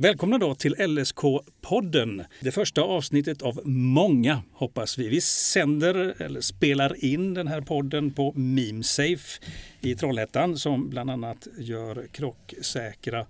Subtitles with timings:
[0.00, 2.24] Välkomna då till LSK-podden.
[2.40, 5.08] Det första avsnittet av många hoppas vi.
[5.08, 9.40] Vi sänder eller spelar in den här podden på Memesafe
[9.80, 13.26] i Trollhättan som bland annat gör krocksäkra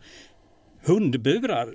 [0.83, 1.75] hundburar.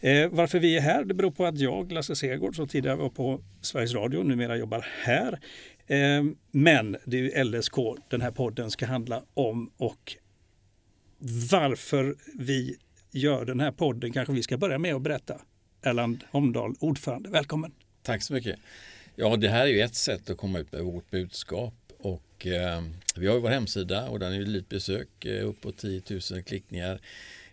[0.00, 3.08] Eh, varför vi är här det beror på att jag, Lasse Segård, som tidigare var
[3.08, 5.40] på Sveriges Radio, numera jobbar här.
[5.86, 7.76] Eh, men det är ju LSK
[8.08, 10.16] den här podden ska handla om och
[11.50, 12.76] varför vi
[13.12, 15.40] gör den här podden kanske vi ska börja med att berätta.
[15.82, 17.72] Erland Omdal, ordförande, välkommen.
[18.02, 18.58] Tack så mycket.
[19.16, 22.82] Ja, det här är ju ett sätt att komma ut med vårt budskap och eh,
[23.16, 26.42] vi har ju vår hemsida och den är ju lite besök, eh, uppåt 10 000
[26.42, 27.00] klickningar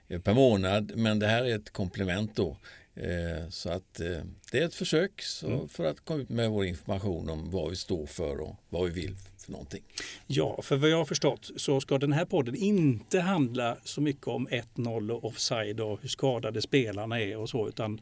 [0.08, 0.92] eh, per månad.
[0.96, 2.58] Men det här är ett komplement då.
[2.96, 4.22] Eh, så att eh,
[4.52, 5.70] det är ett försök mm.
[5.70, 9.02] för att komma ut med vår information om vad vi står för och vad vi
[9.02, 9.84] vill för någonting.
[10.28, 14.28] Ja, för vad jag har förstått så ska den här podden inte handla så mycket
[14.28, 18.02] om 1-0 och offside och hur skadade spelarna är och så, utan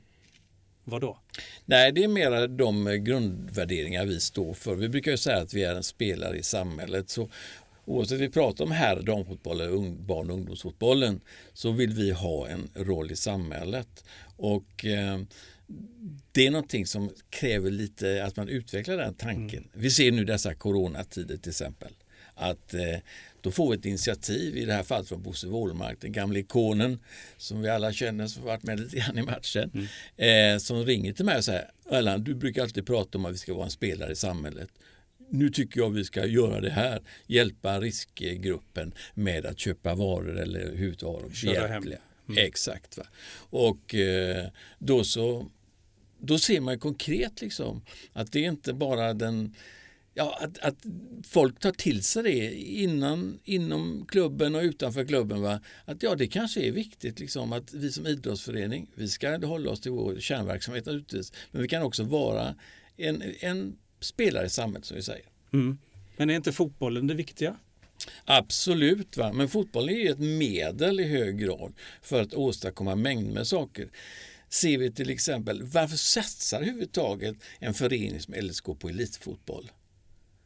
[0.83, 1.19] vad då?
[1.65, 4.75] Nej, det är mer de grundvärderingar vi står för.
[4.75, 7.09] Vi brukar ju säga att vi är en spelare i samhället.
[7.09, 7.29] Så
[7.87, 11.21] oavsett vi pratar om herr damfotboll eller barn och ungdomsfotbollen
[11.53, 14.03] så vill vi ha en roll i samhället.
[14.37, 15.19] Och eh,
[16.31, 19.59] det är någonting som kräver lite att man utvecklar den tanken.
[19.59, 19.69] Mm.
[19.73, 21.93] Vi ser nu dessa coronatider till exempel.
[22.35, 22.97] Att eh,
[23.41, 26.99] då får vi ett initiativ, i det här fallet från Bosse Wåhlmark, den gamla ikonen
[27.37, 29.87] som vi alla känner som varit med lite grann i matchen.
[30.17, 30.55] Mm.
[30.55, 33.37] Eh, som ringer till mig och säger Erland, du brukar alltid prata om att vi
[33.37, 34.69] ska vara en spelare i samhället.
[35.29, 41.03] Nu tycker jag vi ska göra det här, hjälpa riskgruppen med att köpa varor eller
[41.03, 41.99] vara hjälpliga.
[42.29, 42.45] Mm.
[42.45, 42.97] Exakt.
[42.97, 43.03] Va?
[43.49, 44.47] Och eh,
[44.79, 45.51] då så
[46.19, 47.81] då ser man konkret liksom
[48.13, 49.55] att det är inte bara den
[50.19, 50.85] Ja, att, att
[51.23, 55.41] folk tar till sig det innan, inom klubben och utanför klubben.
[55.41, 55.59] Va?
[55.85, 59.81] Att ja, det kanske är viktigt liksom, att vi som idrottsförening, vi ska hålla oss
[59.81, 62.55] till vår kärnverksamhet naturligtvis, men vi kan också vara
[62.97, 65.25] en, en spelare i samhället som vi säger.
[65.53, 65.77] Mm.
[66.17, 67.55] Men är inte fotbollen det viktiga?
[68.25, 69.33] Absolut, va?
[69.33, 73.89] men fotbollen är ett medel i hög grad för att åstadkomma mängder med saker.
[74.49, 79.71] Ser vi till exempel, varför satsar överhuvudtaget en förening som LSK på elitfotboll?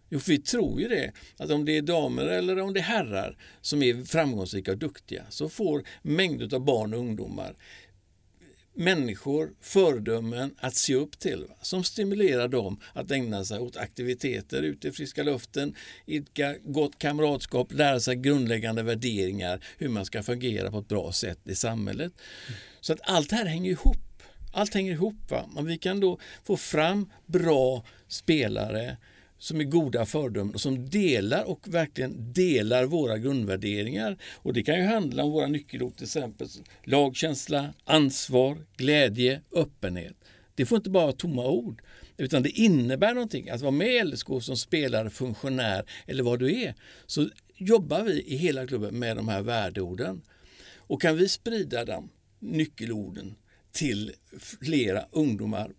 [0.09, 2.83] Jo, för vi tror ju det, att om det är damer eller om det är
[2.83, 7.55] herrar som är framgångsrika och duktiga så får mängder av barn och ungdomar
[8.73, 14.87] människor, föredömen att se upp till som stimulerar dem att ägna sig åt aktiviteter ute
[14.87, 20.79] i friska luften, idka gott kamratskap, lära sig grundläggande värderingar, hur man ska fungera på
[20.79, 22.13] ett bra sätt i samhället.
[22.47, 22.59] Mm.
[22.81, 23.97] Så att allt det här hänger ihop.
[24.53, 25.15] Allt hänger ihop.
[25.29, 25.49] Va?
[25.55, 28.97] Och vi kan då få fram bra spelare
[29.41, 34.17] som är goda föredömen och som delar och verkligen delar våra grundvärderingar.
[34.33, 36.47] Och det kan ju handla om våra nyckelord till exempel
[36.83, 40.15] lagkänsla, ansvar, glädje, öppenhet.
[40.55, 41.81] Det får inte bara vara tomma ord
[42.17, 43.49] utan det innebär någonting.
[43.49, 46.75] Att vara med i LSK som spelare, funktionär eller vad du är
[47.05, 50.21] så jobbar vi i hela klubben med de här värdeorden.
[50.75, 52.09] Och kan vi sprida de
[52.39, 53.35] nyckelorden
[53.71, 54.11] till
[54.61, 55.71] flera ungdomar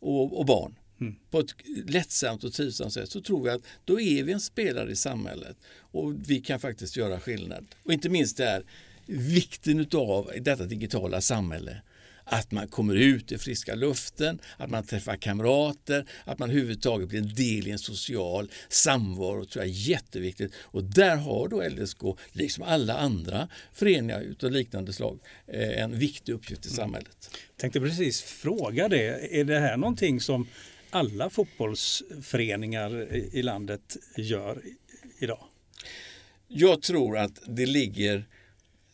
[0.00, 1.14] och, och barn mm.
[1.30, 1.54] på ett
[1.86, 5.56] lättsamt och trivsamt sätt så tror vi att då är vi en spelare i samhället
[5.92, 7.66] och vi kan faktiskt göra skillnad.
[7.82, 8.62] Och inte minst det här
[9.06, 11.82] vikten av detta digitala samhälle
[12.30, 17.18] att man kommer ut i friska luften, att man träffar kamrater, att man överhuvudtaget blir
[17.18, 20.52] en del i en social samvaro tror jag är jätteviktigt.
[20.56, 26.32] Och där har då LSK, liksom alla andra föreningar av liknande slag, eh, en viktig
[26.32, 26.76] uppgift i mm.
[26.76, 27.30] samhället.
[27.32, 30.46] Jag tänkte precis fråga det, är det här någonting som
[30.90, 34.62] alla fotbollsföreningar i landet gör
[35.18, 35.44] idag?
[36.48, 38.24] Jag tror att det ligger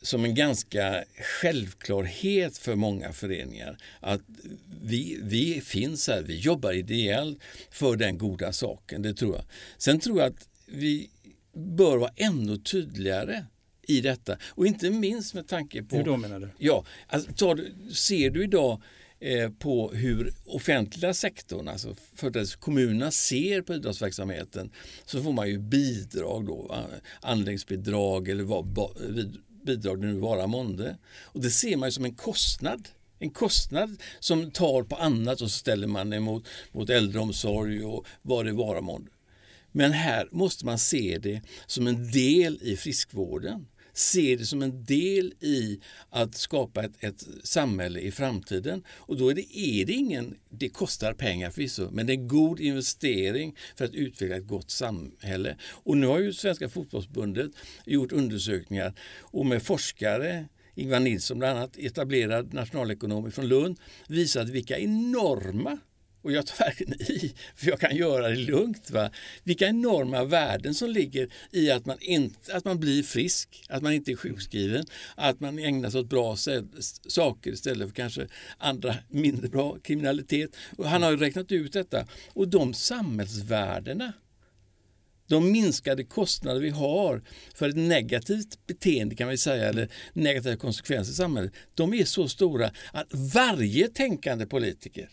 [0.03, 1.05] som en ganska
[1.41, 4.21] självklarhet för många föreningar att
[4.83, 7.39] vi, vi finns här, vi jobbar ideellt
[7.71, 9.45] för den goda saken, det tror jag.
[9.79, 11.11] Sen tror jag att vi
[11.53, 13.45] bör vara ännu tydligare
[13.83, 15.97] i detta och inte minst med tanke på...
[15.97, 16.49] Hur då menar du?
[16.59, 17.57] Ja, alltså,
[17.93, 18.83] ser du idag
[19.25, 24.71] Eh, på hur offentliga sektorn, alltså för kommunerna ser på idrottsverksamheten
[25.07, 26.87] så får man ju bidrag då,
[27.21, 28.79] anläggningsbidrag eller vad
[29.67, 30.99] bidrag det nu vara månde.
[31.23, 32.89] Och det ser man ju som en kostnad
[33.19, 38.07] en kostnad som tar på annat och så ställer man det mot, mot äldreomsorg och
[38.23, 39.11] vad det vara månde.
[39.73, 44.85] Men här måste man se det som en del i friskvården ser det som en
[44.85, 45.81] del i
[46.11, 48.85] att skapa ett, ett samhälle i framtiden.
[48.89, 52.29] Och då är det, är det ingen, det kostar pengar förvisso, men det är en
[52.29, 55.57] god investering för att utveckla ett gott samhälle.
[55.71, 57.51] Och nu har ju Svenska fotbollsbundet
[57.87, 60.47] gjort undersökningar och med forskare
[60.77, 65.79] Ingvar Nilsson bland annat, etablerad nationalekonom från Lund, visat vilka enorma
[66.25, 68.91] och jag tar verkligen i, för jag kan göra det lugnt.
[68.91, 69.11] Va?
[69.43, 73.93] Vilka enorma värden som ligger i att man, inte, att man blir frisk, att man
[73.93, 74.85] inte är sjukskriven,
[75.15, 76.37] att man ägnar sig åt bra
[77.07, 78.29] saker istället för kanske
[78.59, 80.51] andra mindre bra kriminalitet.
[80.77, 82.07] Och han har ju räknat ut detta.
[82.33, 84.13] Och de samhällsvärdena
[85.27, 87.23] de minskade kostnader vi har
[87.55, 92.29] för ett negativt beteende kan vi säga, eller negativa konsekvenser i samhället, de är så
[92.29, 95.09] stora att varje tänkande politiker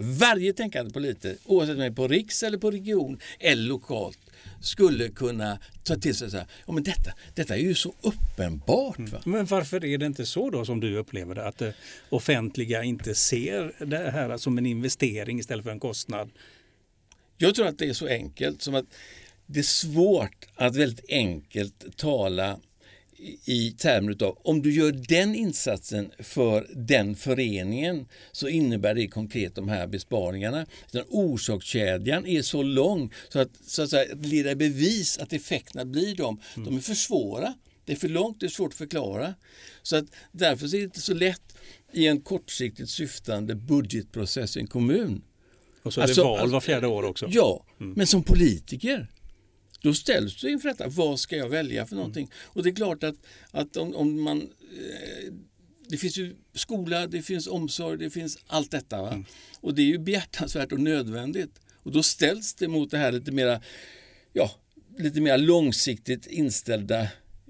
[0.00, 4.18] varje tänkande politiker, oavsett om det är på riks eller på region eller lokalt,
[4.60, 8.98] skulle kunna ta till sig så här, ja, men detta, detta är ju så uppenbart.
[8.98, 9.20] Va?
[9.24, 11.74] Men varför är det inte så då som du upplever det, att det
[12.08, 16.30] offentliga inte ser det här som en investering istället för en kostnad?
[17.36, 18.86] Jag tror att det är så enkelt som att
[19.46, 22.58] det är svårt att väldigt enkelt tala
[23.44, 29.54] i termer av om du gör den insatsen för den föreningen så innebär det konkret
[29.54, 30.66] de här besparingarna.
[30.92, 35.84] Den orsakskedjan är så lång så att, så att, säga, att leda bevis att effekterna
[35.84, 36.68] blir de, mm.
[36.68, 37.54] de är för svåra.
[37.84, 39.34] Det är för långt, det är svårt att förklara.
[39.82, 41.56] Så att därför är det inte så lätt
[41.92, 45.22] i en kortsiktigt syftande budgetprocess i en kommun.
[45.82, 47.26] Och så är det alltså, val var fjärde år också.
[47.30, 47.92] Ja, mm.
[47.92, 49.08] men som politiker
[49.80, 50.88] då ställs du inför detta.
[50.88, 52.24] Vad ska jag välja för någonting?
[52.24, 52.34] Mm.
[52.44, 53.16] Och det är klart att,
[53.50, 55.32] att om, om man eh,
[55.88, 59.08] det finns ju skola, det finns omsorg, det finns allt detta.
[59.08, 59.24] Mm.
[59.60, 61.60] Och det är ju behjärtansvärt och nödvändigt.
[61.82, 63.60] Och då ställs det mot det här lite mera,
[64.32, 64.50] ja,
[64.98, 67.00] lite mer långsiktigt inställda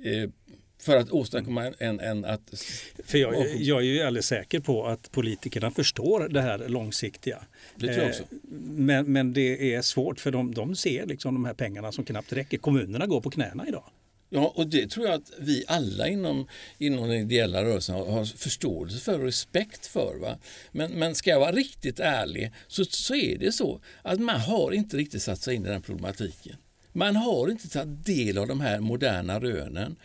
[0.05, 0.31] eh,
[0.81, 2.65] för att åstadkomma en, en att...
[3.05, 7.39] För jag, jag är ju alldeles säker på att politikerna förstår det här långsiktiga.
[7.77, 8.23] Det tror jag också.
[8.23, 8.29] Eh,
[8.61, 12.33] men, men det är svårt för de, de ser liksom de här pengarna som knappt
[12.33, 12.59] räcker.
[12.59, 13.85] Kommunerna går på knäna idag.
[14.31, 16.49] Ja, och det tror jag att vi alla inom,
[16.79, 20.17] inom den ideella rörelsen har, har förståelse för och respekt för.
[20.21, 20.39] Va?
[20.73, 24.73] Men, men ska jag vara riktigt ärlig så, så är det så att man har
[24.73, 26.57] inte riktigt satt sig in i den problematiken.
[26.99, 29.97] Man har inte tagit del av de här moderna rönen.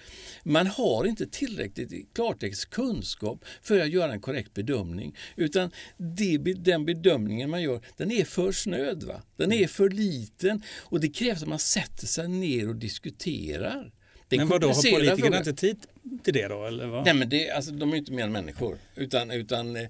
[0.44, 5.16] Man har inte tillräckligt klartext kunskap för att göra en korrekt bedömning.
[5.36, 9.04] Utan det, den bedömningen man gör, den är för snöd.
[9.04, 9.22] Va?
[9.38, 13.92] Den är för liten och det krävs att man sätter sig ner och diskuterar
[14.38, 15.78] men vadå, har politikerna inte tid
[16.24, 16.66] till det då?
[16.66, 17.06] Eller vad?
[17.06, 18.78] Nej, men det, alltså, de är inte mer än människor.
[18.96, 19.88] Utan, utan eh,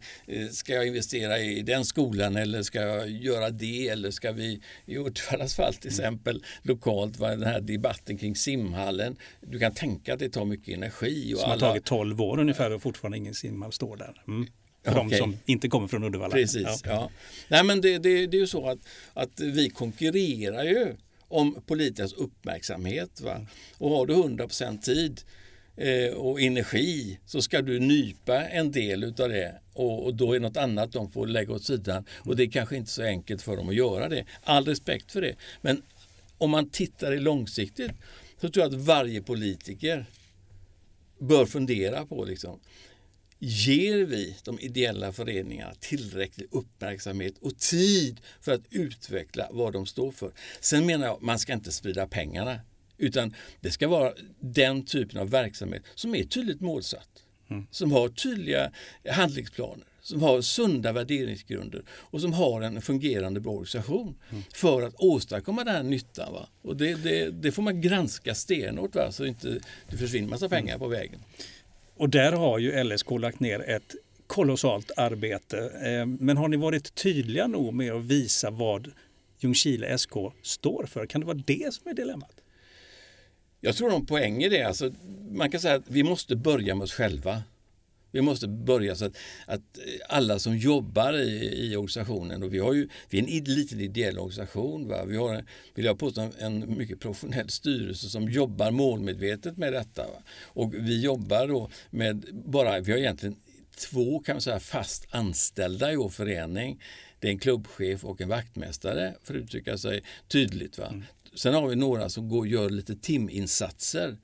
[0.51, 4.97] ska jag investera i den skolan eller ska jag göra det eller ska vi i
[4.97, 5.99] Uddevallas fall till mm.
[5.99, 9.15] exempel lokalt, va, den här debatten kring simhallen.
[9.41, 11.33] Du kan tänka att det tar mycket energi.
[11.33, 11.65] Och som alla...
[11.65, 14.21] har tagit 12 år ungefär och fortfarande ingen simhall står där.
[14.27, 14.47] Mm.
[14.85, 15.09] För okay.
[15.09, 16.33] de som inte kommer från Uddevalla.
[16.33, 16.79] Precis, ja.
[16.85, 17.09] ja.
[17.47, 18.79] Nej, men det, det, det är ju så att,
[19.13, 20.95] att vi konkurrerar ju
[21.27, 23.21] om politikernas uppmärksamhet.
[23.21, 23.45] Va?
[23.77, 25.21] Och har du 100% tid
[25.75, 30.39] eh, och energi så ska du nypa en del utav det och, och, då är
[30.39, 32.05] något annat de får lägga åt sidan.
[32.19, 34.25] Och det är kanske inte så enkelt för dem att göra det.
[34.43, 35.35] All respekt för det.
[35.61, 35.81] Men
[36.37, 37.91] om man tittar i långsiktigt
[38.41, 40.05] så tror jag att varje politiker
[41.19, 42.59] bör fundera på liksom,
[43.45, 50.11] Ger vi de ideella föreningarna tillräcklig uppmärksamhet och tid för att utveckla vad de står
[50.11, 50.31] för?
[50.59, 52.59] Sen menar jag, man ska inte sprida pengarna.
[52.97, 57.09] Utan det ska vara den typen av verksamhet som är tydligt målsatt.
[57.49, 57.67] Mm.
[57.71, 58.71] Som har tydliga
[59.09, 64.43] handlingsplaner, som har sunda värderingsgrunder och som har en fungerande bra organisation mm.
[64.53, 66.33] för att åstadkomma den här nyttan.
[66.33, 66.47] Va?
[66.61, 69.11] Och det, det, det får man granska stenhårt va?
[69.11, 70.79] så inte det försvinner massa pengar mm.
[70.79, 71.19] på vägen.
[71.95, 73.95] Och där har ju LSK lagt ner ett
[74.27, 75.57] kolossalt arbete.
[75.59, 78.91] Eh, men har ni varit tydliga nog med att visa vad
[79.39, 81.05] Ljungskile SK står för?
[81.05, 82.35] Kan det vara det som är dilemmat?
[83.59, 84.63] Jag tror de poäng i det.
[84.63, 84.91] Alltså,
[85.31, 87.43] man kan säga att vi måste börja med oss själva.
[88.13, 89.79] Vi måste börja så att, att
[90.09, 94.19] alla som jobbar i, i organisationen, och vi, har ju, vi är en liten ideell
[94.19, 95.05] organisation, va?
[95.05, 100.01] vi har vill jag påstå, en mycket professionell styrelse som jobbar målmedvetet med detta.
[100.01, 100.23] Va?
[100.43, 103.35] Och vi jobbar då med bara, vi har egentligen
[103.77, 106.83] två kan man säga, fast anställda i vår förening.
[107.19, 110.77] Det är en klubbchef och en vaktmästare för att uttrycka sig tydligt.
[110.77, 110.87] Va?
[110.87, 111.03] Mm.
[111.35, 114.17] Sen har vi några som går, gör lite timinsatser.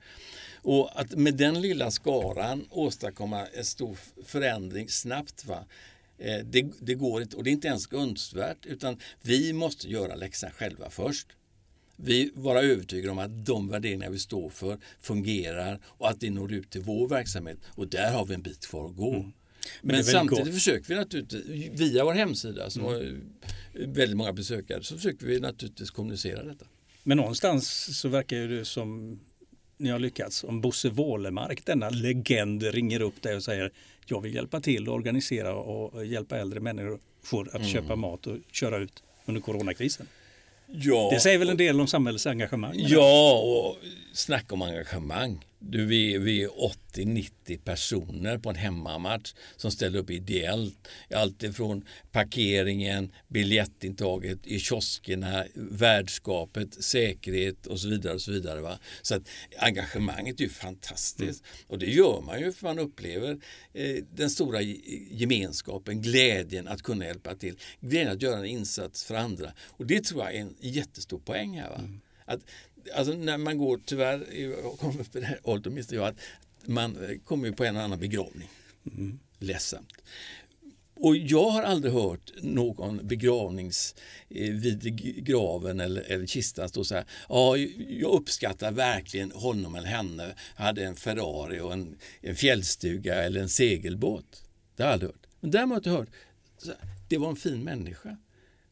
[0.62, 5.64] Och att med den lilla skaran åstadkomma en stor förändring snabbt, va?
[6.18, 10.14] Eh, det, det, går inte och det är inte ens önskvärt utan vi måste göra
[10.14, 11.26] läxan själva först.
[11.96, 16.52] Vi vara övertygade om att de värderingar vi står för fungerar och att det når
[16.52, 19.14] ut till vår verksamhet och där har vi en bit kvar att gå.
[19.14, 19.32] Mm.
[19.82, 20.54] Men, Men samtidigt gott.
[20.54, 22.94] försöker vi naturligtvis via vår hemsida som mm.
[22.94, 23.20] har
[23.86, 26.66] väldigt många besökare så försöker vi naturligtvis kommunicera detta.
[27.02, 29.20] Men någonstans så verkar det som
[29.80, 30.44] ni har lyckats.
[30.44, 33.70] Om Bosse Wålemark, denna legend, ringer upp dig och säger
[34.06, 37.00] jag vill hjälpa till och organisera och hjälpa äldre människor
[37.48, 37.68] att mm.
[37.68, 40.06] köpa mat och köra ut under coronakrisen.
[40.66, 42.74] Ja, det säger väl en del om samhällets engagemang?
[42.76, 43.76] Ja, och
[44.12, 45.44] snacka om engagemang.
[45.62, 50.88] Du, vi, vi är 80-90 personer på en hemmamatch som ställer upp ideellt.
[51.14, 58.14] Alltifrån parkeringen, biljettintaget i kioskerna, värdskapet, säkerhet och så vidare.
[58.14, 58.78] och Så vidare va?
[59.02, 61.44] Så att engagemanget är ju fantastiskt.
[61.44, 61.66] Mm.
[61.66, 63.40] Och det gör man ju för man upplever
[63.72, 64.60] eh, den stora
[65.10, 67.56] gemenskapen, glädjen att kunna hjälpa till.
[67.80, 69.52] Glädjen att göra en insats för andra.
[69.66, 71.70] Och det tror jag är en jättestor poäng här.
[71.70, 71.78] Va?
[71.78, 72.00] Mm.
[72.30, 72.40] Att
[72.94, 76.16] alltså när man går, tyvärr, jag kommer upp i den här åldern, minns jag, att
[76.64, 78.50] man eh, kommer på en och annan begravning.
[78.86, 79.18] Mm.
[79.38, 79.92] Ledsamt.
[80.94, 83.94] Och jag har aldrig hört någon begravnings
[84.28, 84.82] eh, vid
[85.24, 87.04] graven eller, eller kistan stå så här.
[87.28, 87.56] Ja,
[87.88, 90.34] jag uppskattar verkligen honom eller henne.
[90.54, 94.44] hade en Ferrari och en, en fjällstuga eller en segelbåt.
[94.76, 95.26] Det har jag aldrig hört.
[95.40, 96.10] Men däremot har jag hört
[97.08, 98.16] det var en fin människa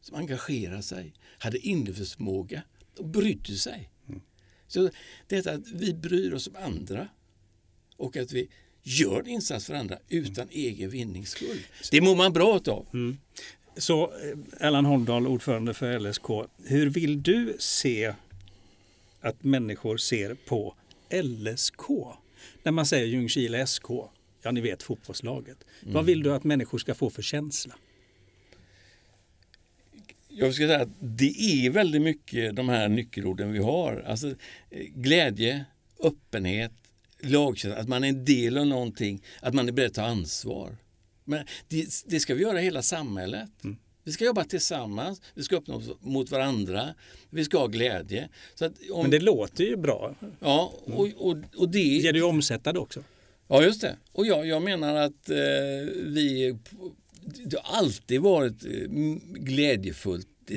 [0.01, 2.61] som engagerade sig, hade inlevelseförmåga
[2.97, 3.89] och brydde sig.
[4.69, 4.89] Så
[5.27, 7.07] detta att vi bryr oss om andra
[7.97, 8.49] och att vi
[8.83, 11.59] gör en insats för andra utan egen vinnings skull.
[11.91, 12.87] Det mår man bra av.
[12.93, 13.17] Mm.
[13.77, 14.13] Så
[14.61, 18.13] eh, Holmdahl, ordförande för LSK, hur vill du se
[19.21, 20.75] att människor ser på
[21.23, 21.89] LSK?
[22.63, 23.89] När man säger Ljungskile SK,
[24.41, 25.57] ja ni vet fotbollslaget.
[25.81, 25.93] Mm.
[25.93, 27.75] Vad vill du att människor ska få för känsla?
[30.39, 34.03] Jag ska säga att det är väldigt mycket de här nyckelorden vi har.
[34.07, 34.27] Alltså,
[34.69, 35.65] eh, glädje,
[36.03, 36.71] öppenhet,
[37.21, 40.77] lagkänsla, att man är en del av någonting, att man är beredd att ta ansvar.
[41.23, 43.49] Men det, det ska vi göra i hela samhället.
[43.63, 43.77] Mm.
[44.03, 46.93] Vi ska jobba tillsammans, vi ska öppna oss mot varandra,
[47.29, 48.29] vi ska ha glädje.
[48.91, 49.01] Om...
[49.01, 50.15] Men det låter ju bra.
[50.39, 51.79] Ja, och, och, och det...
[51.79, 53.03] Ger det omsätta det också?
[53.47, 53.97] Ja, just det.
[54.11, 55.37] Och jag, jag menar att eh,
[56.05, 56.57] vi
[57.45, 58.71] det har alltid varit eh,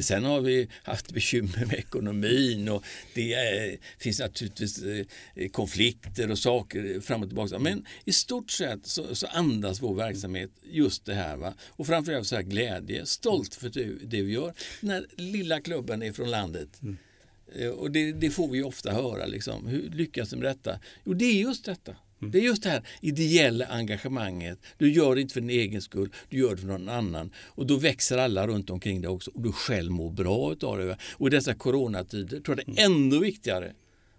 [0.01, 2.85] Sen har vi haft bekymmer med ekonomin och
[3.15, 7.59] det är, finns naturligtvis eh, konflikter och saker fram och tillbaka.
[7.59, 11.37] Men i stort sett så, så andas vår verksamhet just det här.
[11.37, 11.55] Va?
[11.69, 14.55] Och framförallt så här glädje, stolt för det, det vi gör.
[14.81, 16.83] Den här lilla klubben är från landet.
[16.83, 16.97] Mm.
[17.55, 19.27] Eh, och det, det, får vi ofta höra.
[19.27, 19.67] Liksom.
[19.67, 20.79] Hur lyckas du med detta?
[21.05, 21.97] Jo, det är just detta.
[22.31, 24.59] Det är just det här ideella engagemanget.
[24.79, 27.31] Du gör det inte för din egen skull, du gör det för någon annan.
[27.49, 30.97] Och då växer alla runt omkring dig också och du själv mår bra av det.
[31.13, 33.73] Och i dessa coronatider tror jag det är ännu viktigare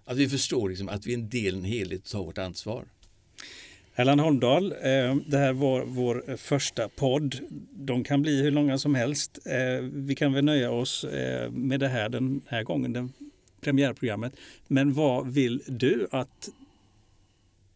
[0.05, 2.86] att vi förstår liksom att vi är en del, en helhet och tar vårt ansvar.
[3.95, 7.38] Erland Holmdahl, eh, det här var vår första podd.
[7.72, 9.39] De kan bli hur långa som helst.
[9.45, 13.13] Eh, vi kan väl nöja oss eh, med det här den här gången, den
[13.62, 14.33] premiärprogrammet.
[14.67, 16.50] Men vad vill du att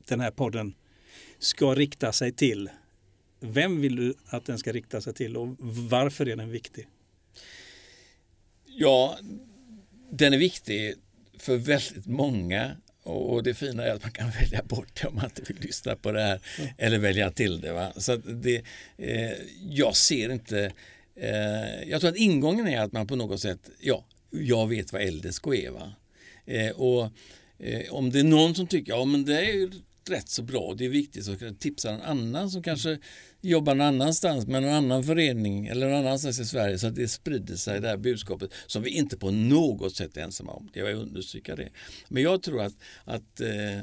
[0.07, 0.73] den här podden
[1.39, 2.69] ska rikta sig till.
[3.39, 5.55] Vem vill du att den ska rikta sig till och
[5.89, 6.87] varför är den viktig?
[8.65, 9.17] Ja,
[10.11, 10.95] den är viktig
[11.37, 15.25] för väldigt många och det fina är att man kan välja bort det om man
[15.25, 16.69] inte vill lyssna på det här mm.
[16.77, 17.73] eller välja till det.
[17.73, 17.93] Va?
[17.97, 18.63] Så det,
[18.97, 19.31] eh,
[19.69, 20.71] jag ser inte...
[21.15, 25.13] Eh, jag tror att ingången är att man på något sätt, ja, jag vet vad
[25.13, 25.71] LDSK är.
[25.71, 25.93] Va?
[26.45, 27.11] Eh, och
[27.59, 29.69] eh, om det är någon som tycker, ja men det är
[30.09, 30.73] rätt så bra.
[30.77, 32.97] Det är viktigt att tipsa någon annan som kanske
[33.41, 37.07] jobbar någon annanstans med någon annan förening eller någon annanstans i Sverige så att det
[37.07, 40.69] sprider sig det här budskapet som vi inte på något sätt är ensamma om.
[40.73, 41.69] Jag vill understryka det.
[42.07, 43.81] Men jag tror att, att eh,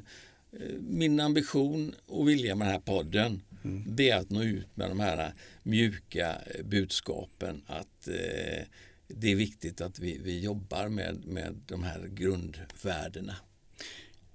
[0.80, 3.84] min ambition och vilja med den här podden mm.
[3.96, 8.64] det är att nå ut med de här mjuka budskapen att eh,
[9.08, 13.36] det är viktigt att vi, vi jobbar med, med de här grundvärdena.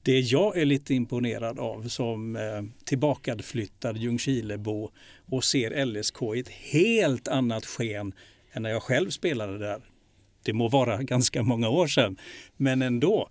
[0.03, 4.91] Det jag är lite imponerad av som eh, tillbakaflyttad Ljungskilebo
[5.25, 8.13] och ser LSK i ett helt annat sken
[8.51, 9.81] än när jag själv spelade där.
[10.43, 12.17] Det må vara ganska många år sedan,
[12.57, 13.29] men ändå.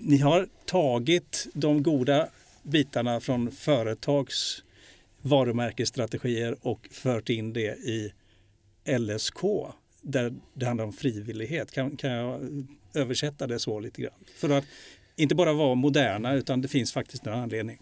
[0.00, 2.28] Ni har tagit de goda
[2.62, 4.62] bitarna från företags
[5.22, 8.12] varumärkesstrategier och fört in det i
[8.98, 9.40] LSK
[10.02, 11.72] där det handlar om frivillighet.
[11.72, 12.40] Kan, kan jag
[12.94, 14.24] översätta det så lite grann?
[14.36, 14.64] För att
[15.18, 17.78] inte bara vara moderna utan det finns faktiskt en anledning.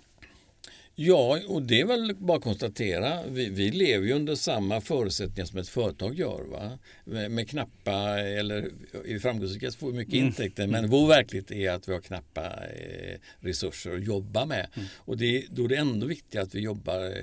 [0.98, 3.22] Ja, och det är väl bara att konstatera.
[3.26, 6.44] Vi, vi lever ju under samma förutsättningar som ett företag gör.
[6.44, 6.78] Va?
[7.04, 8.70] Med, med knappa, eller
[9.04, 10.26] i framgångsrika får vi mycket mm.
[10.26, 14.66] intäkter, men vår verklighet är att vi har knappa eh, resurser att jobba med.
[14.74, 14.88] Mm.
[14.96, 17.14] Och det, då är det ändå viktigt att vi jobbar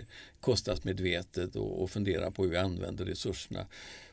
[0.42, 3.66] kostnadsmedvetet och, och funderar på hur vi använder resurserna.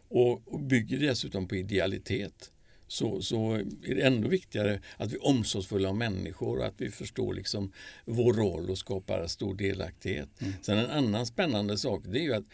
[0.08, 2.50] Och, och bygger dessutom på idealitet.
[2.90, 3.52] Så, så
[3.84, 7.72] är det ändå viktigare att vi är omsorgsfulla om människor och att vi förstår liksom
[8.04, 10.28] vår roll och skapar stor delaktighet.
[10.38, 10.52] Mm.
[10.62, 12.44] Sen en annan spännande sak det är ju att,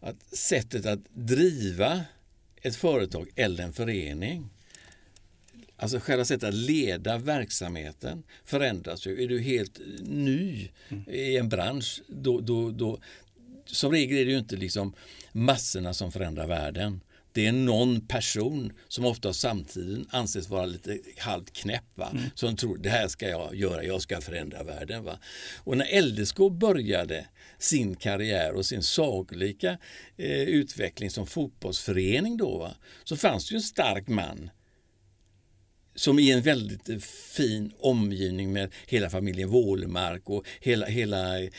[0.00, 2.00] att sättet att driva
[2.62, 4.50] ett företag eller en förening
[5.78, 9.22] Alltså själva sättet att leda verksamheten förändras ju.
[9.24, 11.04] Är du helt ny mm.
[11.10, 12.98] i en bransch, då, då, då,
[13.66, 14.94] som regel är det ju inte liksom
[15.32, 17.00] massorna som förändrar världen.
[17.36, 21.84] Det är någon person som ofta samtiden anses vara lite halvt knäpp.
[21.94, 22.08] Va?
[22.10, 22.24] Mm.
[22.34, 25.04] Som tror det här ska jag göra, jag ska förändra världen.
[25.04, 25.18] Va?
[25.64, 27.26] Och när LDSK började
[27.58, 29.78] sin karriär och sin saglika
[30.16, 32.74] eh, utveckling som fotbollsförening då, va?
[33.04, 34.50] så fanns det ju en stark man
[35.96, 36.98] som i en väldigt eh,
[37.32, 41.18] fin omgivning med hela familjen Wålemark och hela, hela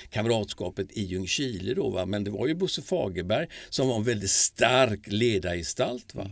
[0.09, 1.73] kamratskapet i Ljungskile.
[1.73, 2.05] Då, va?
[2.05, 6.15] Men det var ju Bosse Fagerberg som var en väldigt stark ledargestalt.
[6.15, 6.31] Va?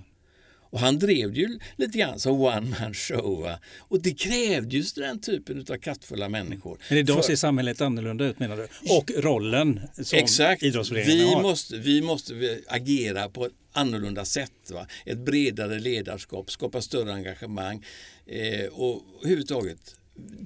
[0.76, 3.42] Och han drev ju lite grann som one man show.
[3.42, 3.60] Va?
[3.80, 6.80] Och det krävde just den typen av kraftfulla människor.
[6.90, 7.24] Men idag För...
[7.24, 8.68] ser samhället annorlunda ut menar du?
[8.96, 10.64] Och rollen som Exakt.
[10.64, 11.42] idrottsföreningen har?
[11.42, 14.72] Måste, vi måste agera på ett annorlunda sätt.
[14.72, 14.88] Va?
[15.06, 17.86] Ett bredare ledarskap, skapa större engagemang
[18.26, 19.95] eh, och överhuvudtaget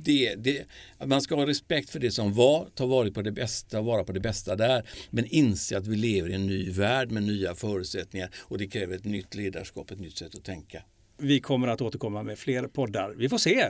[0.03, 0.65] det, det,
[1.05, 4.11] man ska ha respekt för det som var, ta vara på det bästa, vara på
[4.11, 4.83] det bästa där.
[5.09, 8.95] Men inse att vi lever i en ny värld med nya förutsättningar och det kräver
[8.95, 10.83] ett nytt ledarskap, ett nytt sätt att tänka.
[11.21, 13.13] Vi kommer att återkomma med fler poddar.
[13.17, 13.69] Vi får se eh,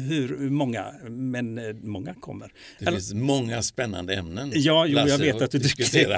[0.00, 2.52] hur många, men eh, många kommer.
[2.78, 2.98] Det Eller...
[2.98, 4.52] finns många spännande ämnen.
[4.54, 6.10] Ja, jo, jag vet att du tycker.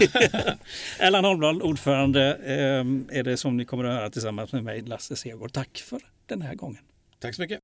[0.99, 5.17] Erland Holmblad, ordförande, eh, är det som ni kommer att höra tillsammans med mig, Lasse
[5.17, 5.53] Segård.
[5.53, 6.83] Tack för den här gången.
[7.21, 7.59] Tack så mycket.